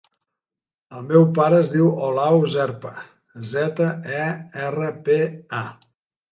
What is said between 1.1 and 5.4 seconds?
meu pare es diu Olau Zerpa: zeta, e, erra, pe,